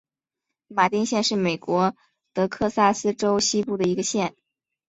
[0.67, 1.95] 马丁县是美国
[2.33, 4.33] 德克萨斯州西部的一个县。